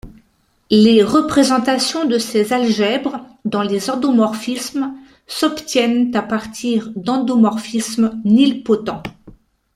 Les 0.71 1.03
représentations 1.03 2.05
de 2.05 2.17
ces 2.17 2.53
algèbres 2.53 3.19
dans 3.45 3.61
les 3.61 3.91
endomorphismes 3.91 4.95
s'obtiennent 5.27 6.15
à 6.15 6.23
partir 6.23 6.89
d'endomorphismes 6.95 8.19
nilpotents. 8.25 9.03